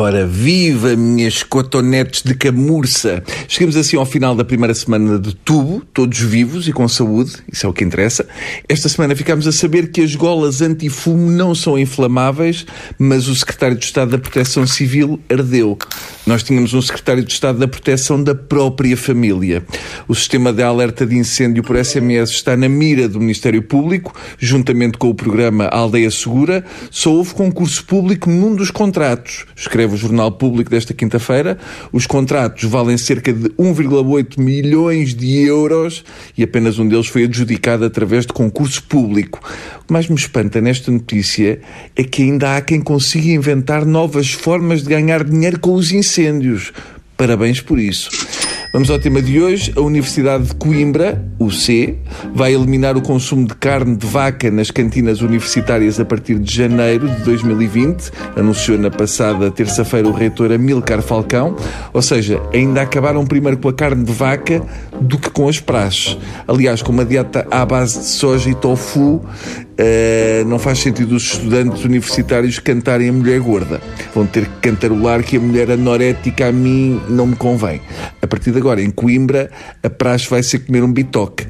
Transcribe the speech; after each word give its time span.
Ora, 0.00 0.24
viva 0.24 0.94
minhas 0.94 1.42
cotonetes 1.42 2.22
de 2.22 2.32
camurça! 2.32 3.20
Chegamos 3.48 3.76
assim 3.76 3.96
ao 3.96 4.06
final 4.06 4.32
da 4.32 4.44
primeira 4.44 4.72
semana 4.72 5.18
de 5.18 5.34
tubo, 5.34 5.82
todos 5.92 6.20
vivos 6.20 6.68
e 6.68 6.72
com 6.72 6.86
saúde, 6.86 7.32
isso 7.52 7.66
é 7.66 7.68
o 7.68 7.72
que 7.72 7.82
interessa. 7.82 8.24
Esta 8.68 8.88
semana 8.88 9.16
ficámos 9.16 9.48
a 9.48 9.50
saber 9.50 9.90
que 9.90 10.00
as 10.00 10.14
golas 10.14 10.62
antifumo 10.62 11.28
não 11.28 11.52
são 11.52 11.76
inflamáveis, 11.76 12.64
mas 12.96 13.26
o 13.26 13.34
Secretário 13.34 13.76
de 13.76 13.86
Estado 13.86 14.12
da 14.12 14.18
Proteção 14.18 14.64
Civil 14.68 15.18
ardeu. 15.28 15.76
Nós 16.28 16.42
tínhamos 16.42 16.74
um 16.74 16.82
Secretário 16.82 17.24
de 17.24 17.32
Estado 17.32 17.58
da 17.58 17.66
Proteção 17.66 18.22
da 18.22 18.34
própria 18.34 18.94
família. 18.98 19.64
O 20.06 20.14
sistema 20.14 20.52
de 20.52 20.62
alerta 20.62 21.06
de 21.06 21.16
incêndio 21.16 21.62
por 21.62 21.82
SMS 21.82 22.32
está 22.32 22.54
na 22.54 22.68
mira 22.68 23.08
do 23.08 23.18
Ministério 23.18 23.62
Público, 23.62 24.14
juntamente 24.38 24.98
com 24.98 25.08
o 25.08 25.14
programa 25.14 25.68
Aldeia 25.68 26.10
Segura. 26.10 26.62
Só 26.90 27.14
houve 27.14 27.32
concurso 27.32 27.82
público 27.82 28.28
num 28.28 28.54
dos 28.54 28.70
contratos 28.70 29.46
escreve 29.58 29.94
o 29.94 29.96
Jornal 29.96 30.30
Público 30.32 30.70
desta 30.70 30.94
quinta-feira. 30.94 31.58
Os 31.92 32.06
contratos 32.06 32.64
valem 32.64 32.96
cerca 32.96 33.32
de 33.32 33.48
1,8 33.50 34.38
milhões 34.38 35.14
de 35.14 35.38
euros 35.38 36.04
e 36.36 36.42
apenas 36.42 36.78
um 36.78 36.86
deles 36.86 37.08
foi 37.08 37.24
adjudicado 37.24 37.84
através 37.84 38.24
de 38.24 38.32
concurso 38.32 38.82
público. 38.84 39.40
O 39.82 39.86
que 39.86 39.92
mais 39.92 40.08
me 40.08 40.14
espanta 40.14 40.60
nesta 40.60 40.90
notícia 40.90 41.60
é 41.96 42.04
que 42.04 42.22
ainda 42.22 42.56
há 42.56 42.60
quem 42.60 42.80
consiga 42.80 43.28
inventar 43.28 43.84
novas 43.84 44.30
formas 44.30 44.82
de 44.82 44.90
ganhar 44.90 45.24
dinheiro 45.24 45.58
com 45.58 45.74
os 45.74 45.90
incêndios. 45.90 46.17
Parabéns 47.16 47.60
por 47.60 47.78
isso. 47.78 48.10
Vamos 48.72 48.90
ao 48.90 48.98
tema 48.98 49.22
de 49.22 49.40
hoje. 49.40 49.72
A 49.74 49.80
Universidade 49.80 50.44
de 50.44 50.54
Coimbra, 50.54 51.24
UC, 51.38 51.96
vai 52.34 52.54
eliminar 52.54 52.96
o 52.96 53.02
consumo 53.02 53.46
de 53.46 53.54
carne 53.54 53.96
de 53.96 54.06
vaca 54.06 54.50
nas 54.50 54.70
cantinas 54.70 55.22
universitárias 55.22 55.98
a 55.98 56.04
partir 56.04 56.38
de 56.38 56.54
janeiro 56.54 57.08
de 57.08 57.22
2020, 57.22 58.12
anunciou 58.36 58.78
na 58.78 58.90
passada 58.90 59.50
terça-feira 59.50 60.06
o 60.06 60.12
reitor 60.12 60.52
Amilcar 60.52 61.00
Falcão. 61.00 61.56
Ou 61.94 62.02
seja, 62.02 62.40
ainda 62.52 62.82
acabaram 62.82 63.26
primeiro 63.26 63.56
com 63.56 63.68
a 63.70 63.72
carne 63.72 64.04
de 64.04 64.12
vaca 64.12 64.62
do 65.00 65.18
que 65.18 65.30
com 65.30 65.48
as 65.48 65.58
praxes. 65.58 66.18
Aliás, 66.46 66.82
com 66.82 66.92
uma 66.92 67.06
dieta 67.06 67.48
à 67.50 67.64
base 67.64 67.98
de 67.98 68.04
soja 68.04 68.50
e 68.50 68.54
tofu, 68.54 69.24
Uh, 69.78 70.44
não 70.48 70.58
faz 70.58 70.80
sentido 70.80 71.14
os 71.14 71.22
estudantes 71.22 71.84
universitários 71.84 72.58
cantarem 72.58 73.10
a 73.10 73.12
mulher 73.12 73.38
gorda. 73.38 73.80
Vão 74.12 74.26
ter 74.26 74.46
que 74.46 74.70
cantarolar 74.70 75.22
que 75.22 75.36
a 75.36 75.40
mulher 75.40 75.70
anorética 75.70 76.48
a 76.48 76.52
mim 76.52 77.00
não 77.08 77.28
me 77.28 77.36
convém. 77.36 77.80
A 78.20 78.26
partir 78.26 78.50
de 78.50 78.58
agora, 78.58 78.82
em 78.82 78.90
Coimbra, 78.90 79.48
a 79.80 79.88
praxe 79.88 80.28
vai 80.28 80.42
ser 80.42 80.60
comer 80.60 80.82
um 80.82 80.92
bitoque. 80.92 81.46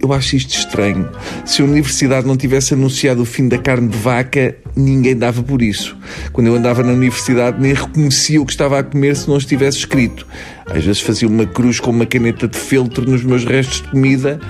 Eu 0.00 0.12
acho 0.12 0.34
isto 0.36 0.52
estranho. 0.52 1.08
Se 1.44 1.62
a 1.62 1.64
universidade 1.64 2.26
não 2.26 2.36
tivesse 2.36 2.74
anunciado 2.74 3.22
o 3.22 3.24
fim 3.24 3.46
da 3.48 3.58
carne 3.58 3.88
de 3.88 3.96
vaca, 3.96 4.56
ninguém 4.76 5.16
dava 5.16 5.42
por 5.42 5.62
isso. 5.62 5.96
Quando 6.32 6.48
eu 6.48 6.56
andava 6.56 6.82
na 6.82 6.92
universidade, 6.92 7.60
nem 7.60 7.72
reconhecia 7.72 8.42
o 8.42 8.46
que 8.46 8.52
estava 8.52 8.80
a 8.80 8.82
comer 8.82 9.14
se 9.16 9.28
não 9.28 9.38
estivesse 9.38 9.78
escrito. 9.78 10.26
Às 10.66 10.84
vezes 10.84 11.00
fazia 11.00 11.28
uma 11.28 11.46
cruz 11.46 11.78
com 11.78 11.90
uma 11.90 12.06
caneta 12.06 12.48
de 12.48 12.58
feltro 12.58 13.08
nos 13.08 13.22
meus 13.22 13.44
restos 13.44 13.82
de 13.82 13.88
comida 13.90 14.40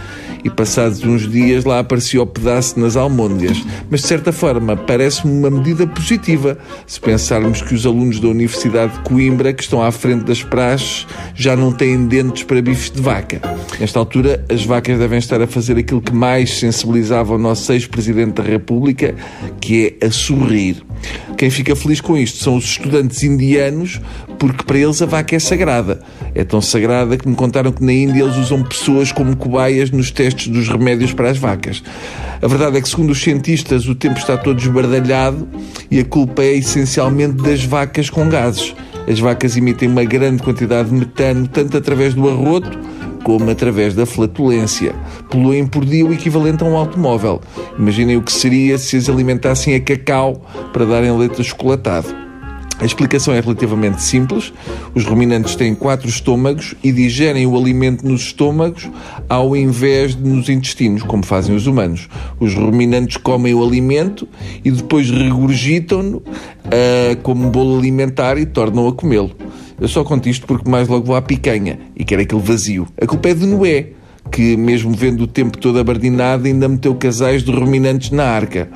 e 0.44 0.50
passados 0.50 1.02
uns 1.04 1.28
dias 1.30 1.64
lá 1.64 1.78
aparecia 1.78 2.22
o 2.22 2.26
pedaço 2.26 2.78
nas 2.78 2.96
almôndegas. 2.96 3.62
Mas 3.90 4.02
de 4.02 4.08
certa 4.08 4.32
forma 4.32 4.76
parece-me 4.76 5.32
uma 5.32 5.50
medida 5.50 5.86
positiva 5.86 6.58
se 6.86 7.00
pensarmos 7.00 7.62
que 7.62 7.74
os 7.74 7.86
alunos 7.86 8.20
da 8.20 8.28
Universidade 8.28 8.92
de 8.94 9.00
Coimbra 9.00 9.52
que 9.52 9.62
estão 9.62 9.82
à 9.82 9.90
frente 9.90 10.24
das 10.24 10.42
praxes 10.42 11.06
já 11.34 11.56
não 11.56 11.72
têm 11.72 12.06
dentes 12.06 12.42
para 12.42 12.60
bifes 12.60 12.90
de 12.90 13.00
vaca. 13.00 13.40
Nesta 13.78 13.98
altura, 13.98 14.44
as 14.48 14.64
vacas 14.64 14.98
devem 14.98 15.18
estar 15.18 15.40
a 15.40 15.46
fazer 15.46 15.76
aquilo 15.76 16.00
que 16.00 16.12
mais 16.12 16.58
sensibilizava 16.58 17.34
o 17.34 17.38
nosso 17.38 17.72
ex-presidente 17.72 18.34
da 18.34 18.42
República, 18.42 19.14
que 19.60 19.96
é 20.00 20.06
a 20.06 20.10
sorrir. 20.10 20.82
Quem 21.36 21.50
fica 21.50 21.74
feliz 21.74 22.00
com 22.00 22.16
isto 22.16 22.38
são 22.38 22.56
os 22.56 22.64
estudantes 22.64 23.22
indianos, 23.22 24.00
porque 24.38 24.64
para 24.64 24.78
eles 24.78 25.02
a 25.02 25.06
vaca 25.06 25.34
é 25.34 25.38
sagrada. 25.38 26.00
É 26.34 26.44
tão 26.44 26.60
sagrada 26.60 27.16
que 27.16 27.28
me 27.28 27.34
contaram 27.34 27.72
que 27.72 27.84
na 27.84 27.92
Índia 27.92 28.22
eles 28.22 28.36
usam 28.36 28.62
pessoas 28.62 29.12
como 29.12 29.36
cobaias 29.36 29.90
nos 29.90 30.10
testes 30.10 30.48
dos 30.48 30.68
remédios 30.68 31.12
para 31.12 31.30
as 31.30 31.38
vacas. 31.38 31.82
A 32.40 32.46
verdade 32.46 32.76
é 32.76 32.80
que, 32.80 32.88
segundo 32.88 33.10
os 33.10 33.22
cientistas, 33.22 33.86
o 33.88 33.94
tempo 33.94 34.18
está 34.18 34.36
todo 34.36 34.58
esbardalhado 34.58 35.48
e 35.90 36.00
a 36.00 36.04
culpa 36.04 36.42
é 36.42 36.54
essencialmente 36.54 37.42
das 37.42 37.64
vacas 37.64 38.10
com 38.10 38.28
gases. 38.28 38.74
As 39.08 39.18
vacas 39.18 39.56
emitem 39.56 39.88
uma 39.88 40.04
grande 40.04 40.42
quantidade 40.42 40.88
de 40.90 40.94
metano, 40.94 41.48
tanto 41.48 41.76
através 41.76 42.14
do 42.14 42.28
arroto 42.28 42.78
como 43.22 43.50
através 43.50 43.94
da 43.94 44.06
flatulência. 44.06 44.94
Poluem 45.30 45.66
por 45.66 45.84
dia 45.84 46.04
o 46.04 46.12
equivalente 46.12 46.62
a 46.62 46.66
um 46.66 46.76
automóvel. 46.76 47.40
Imaginem 47.78 48.16
o 48.16 48.22
que 48.22 48.32
seria 48.32 48.78
se 48.78 48.96
as 48.96 49.08
alimentassem 49.08 49.74
a 49.74 49.80
cacau 49.80 50.44
para 50.72 50.84
darem 50.84 51.16
leite 51.16 51.40
achocolatado. 51.40 52.22
A 52.82 52.84
explicação 52.84 53.32
é 53.32 53.38
relativamente 53.38 54.02
simples. 54.02 54.52
Os 54.92 55.04
ruminantes 55.04 55.54
têm 55.54 55.72
quatro 55.72 56.08
estômagos 56.08 56.74
e 56.82 56.90
digerem 56.90 57.46
o 57.46 57.56
alimento 57.56 58.04
nos 58.04 58.22
estômagos 58.22 58.90
ao 59.28 59.54
invés 59.54 60.16
de 60.16 60.28
nos 60.28 60.48
intestinos, 60.48 61.04
como 61.04 61.24
fazem 61.24 61.54
os 61.54 61.68
humanos. 61.68 62.08
Os 62.40 62.54
ruminantes 62.54 63.18
comem 63.18 63.54
o 63.54 63.62
alimento 63.64 64.26
e 64.64 64.70
depois 64.72 65.08
regurgitam-no 65.08 66.16
uh, 66.16 67.16
como 67.22 67.50
bolo 67.50 67.78
alimentar 67.78 68.36
e 68.36 68.44
tornam 68.44 68.88
a 68.88 68.92
comê-lo. 68.92 69.30
Eu 69.82 69.88
só 69.88 70.04
conto 70.04 70.28
isto 70.28 70.46
porque 70.46 70.70
mais 70.70 70.86
logo 70.86 71.04
vou 71.04 71.16
à 71.16 71.20
picanha 71.20 71.76
e 71.96 72.04
quero 72.04 72.22
aquele 72.22 72.40
vazio. 72.40 72.86
A 73.00 73.04
culpa 73.04 73.30
é 73.30 73.34
de 73.34 73.44
Noé, 73.44 73.88
que, 74.30 74.56
mesmo 74.56 74.92
vendo 74.92 75.24
o 75.24 75.26
tempo 75.26 75.58
todo 75.58 75.76
abardinado, 75.76 76.46
ainda 76.46 76.68
meteu 76.68 76.94
casais 76.94 77.42
de 77.42 77.50
ruminantes 77.50 78.12
na 78.12 78.22
arca. 78.22 78.70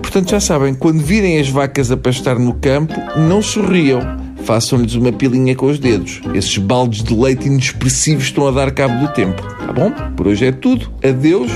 Portanto, 0.00 0.30
já 0.30 0.38
sabem, 0.38 0.72
quando 0.72 1.00
virem 1.00 1.40
as 1.40 1.48
vacas 1.48 1.90
a 1.90 1.96
pastar 1.96 2.38
no 2.38 2.54
campo, 2.54 2.94
não 3.18 3.42
sorriam. 3.42 4.00
Façam-lhes 4.44 4.94
uma 4.94 5.10
pilinha 5.10 5.56
com 5.56 5.66
os 5.66 5.80
dedos. 5.80 6.20
Esses 6.32 6.56
baldes 6.58 7.02
de 7.02 7.12
leite 7.12 7.48
inexpressivos 7.48 8.22
estão 8.22 8.46
a 8.46 8.52
dar 8.52 8.70
cabo 8.70 9.04
do 9.04 9.12
tempo. 9.12 9.42
Tá 9.42 9.72
bom? 9.72 9.90
Por 10.16 10.28
hoje 10.28 10.46
é 10.46 10.52
tudo. 10.52 10.88
Adeus. 11.02 11.50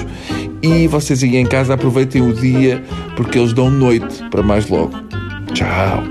E 0.61 0.89
vocês 0.89 1.23
aí 1.23 1.37
em 1.37 1.47
casa 1.47 1.75
aproveitem 1.75 2.21
o 2.21 2.35
dia 2.35 2.83
porque 3.15 3.39
eles 3.39 3.53
dão 3.53 3.71
noite 3.71 4.25
para 4.29 4.43
mais 4.43 4.69
logo. 4.69 4.91
Tchau. 5.55 6.03